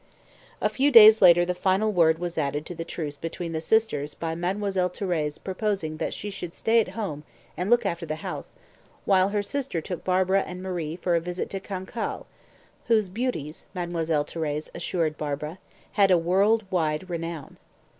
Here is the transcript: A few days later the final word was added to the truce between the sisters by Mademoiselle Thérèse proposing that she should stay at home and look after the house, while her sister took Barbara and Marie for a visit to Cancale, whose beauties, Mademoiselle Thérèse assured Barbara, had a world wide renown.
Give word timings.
A 0.61 0.67
few 0.67 0.89
days 0.89 1.21
later 1.21 1.45
the 1.45 1.53
final 1.53 1.91
word 1.91 2.17
was 2.17 2.35
added 2.35 2.65
to 2.65 2.73
the 2.73 2.83
truce 2.83 3.15
between 3.17 3.51
the 3.51 3.61
sisters 3.61 4.15
by 4.15 4.33
Mademoiselle 4.33 4.89
Thérèse 4.89 5.37
proposing 5.43 5.97
that 5.97 6.11
she 6.11 6.31
should 6.31 6.55
stay 6.55 6.81
at 6.81 6.87
home 6.97 7.23
and 7.55 7.69
look 7.69 7.85
after 7.85 8.07
the 8.07 8.15
house, 8.25 8.55
while 9.05 9.29
her 9.29 9.43
sister 9.43 9.79
took 9.79 10.03
Barbara 10.03 10.41
and 10.41 10.63
Marie 10.63 10.95
for 10.95 11.13
a 11.13 11.19
visit 11.19 11.51
to 11.51 11.59
Cancale, 11.59 12.25
whose 12.87 13.09
beauties, 13.09 13.67
Mademoiselle 13.75 14.25
Thérèse 14.25 14.71
assured 14.73 15.19
Barbara, 15.19 15.59
had 15.91 16.09
a 16.09 16.17
world 16.17 16.63
wide 16.71 17.07
renown. 17.07 17.57